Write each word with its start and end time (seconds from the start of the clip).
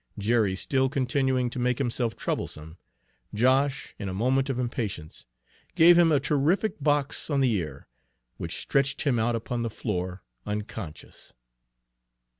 Jerry 0.17 0.55
still 0.55 0.89
continuing 0.89 1.51
to 1.51 1.59
make 1.59 1.77
himself 1.77 2.15
troublesome, 2.15 2.79
Josh, 3.35 3.93
in 3.99 4.09
a 4.09 4.15
moment 4.15 4.49
of 4.49 4.57
impatience, 4.57 5.27
gave 5.75 5.95
him 5.95 6.11
a 6.11 6.19
terrific 6.19 6.81
box 6.81 7.29
on 7.29 7.39
the 7.39 7.53
ear, 7.53 7.85
which 8.37 8.59
stretched 8.59 9.03
him 9.03 9.19
out 9.19 9.35
upon 9.35 9.61
the 9.61 9.69
floor 9.69 10.23
unconscious. 10.43 11.33